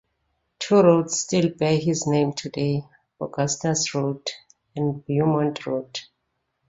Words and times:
Two 0.57 0.81
roads 0.81 1.19
still 1.19 1.49
bear 1.51 1.77
his 1.77 2.07
name 2.07 2.33
today- 2.33 2.83
Augustus 3.21 3.93
Road 3.93 4.27
and 4.75 5.05
Beaumont 5.05 5.63
Road. 5.67 5.99